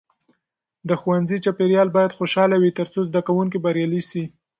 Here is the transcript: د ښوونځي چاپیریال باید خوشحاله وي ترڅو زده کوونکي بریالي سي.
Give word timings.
د 0.89 0.91
ښوونځي 1.01 1.37
چاپیریال 1.45 1.89
باید 1.97 2.15
خوشحاله 2.17 2.55
وي 2.59 2.71
ترڅو 2.79 2.99
زده 3.09 3.21
کوونکي 3.27 3.57
بریالي 3.65 4.01
سي. 4.09 4.23